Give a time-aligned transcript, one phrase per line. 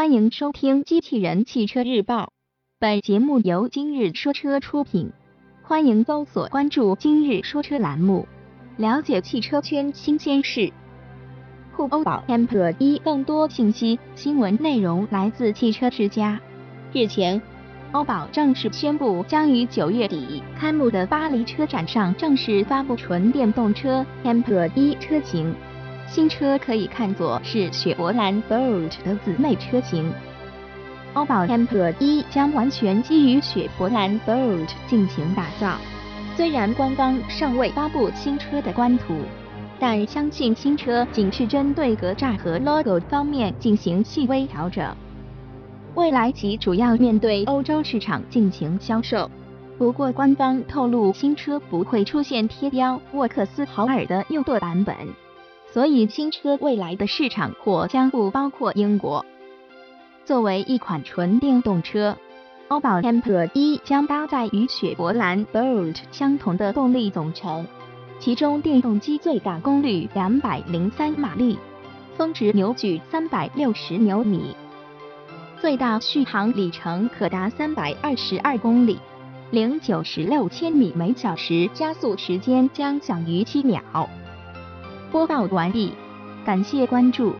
[0.00, 2.22] 欢迎收听《机器人汽车日报》，
[2.78, 5.12] 本节目由今日说车出品。
[5.62, 8.26] 欢迎搜索关注“今日说车”栏目，
[8.78, 10.72] 了解汽车圈新鲜事。
[11.76, 16.40] 酷欧宝 Temper 一更多信息新闻内容来自汽车之家。
[16.94, 17.42] 日前，
[17.92, 25.54] 欧宝正式宣布将于九月底开幕的巴黎车展上正式发布纯电动车 Temper 一车型。
[26.10, 30.12] 新车可以看作是雪佛兰 Bolt 的姊妹车型。
[31.14, 35.76] 欧宝 Temper 一将完全基于雪佛兰 Bolt 进行打造。
[36.36, 39.14] 虽然官方尚未发布新车的官图，
[39.78, 44.92] 但相信新车仅是针对格栅和 logo 方面进行细微调整。
[45.94, 49.30] 未来其主要面对欧洲市场进行销售。
[49.78, 54.96] 不过官方透露，新车不会出现贴标沃克斯豪尔的右舵版本。
[55.72, 59.24] 所以新车未来的市场或将不包括英国。
[60.24, 62.16] 作为一款纯电动车，
[62.68, 67.66] 欧宝 Temper 一将搭载与雪佛兰 Bolt 相同的动力总成，
[68.18, 71.58] 其中电动机最大功率两百零三马力，
[72.16, 74.54] 峰值扭矩三百六十牛米，
[75.60, 78.98] 最大续航里程可达三百二十二公里，
[79.50, 83.80] 零九十六千米每小时加速时间将小于七秒。
[85.10, 85.92] 播报完毕，
[86.44, 87.28] 感谢关注。